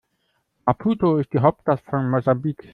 Maputo 0.65 1.17
ist 1.19 1.31
die 1.31 1.41
Hauptstadt 1.41 1.81
von 1.81 2.09
Mosambik. 2.09 2.67